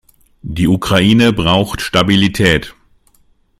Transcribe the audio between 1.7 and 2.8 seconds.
Stabilität.